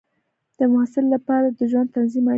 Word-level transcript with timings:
د 0.57 0.59
محصل 0.73 1.05
لپاره 1.15 1.47
د 1.57 1.59
ژوند 1.71 1.89
تنظیم 1.95 2.23
اړین 2.23 2.25
دی. 2.25 2.29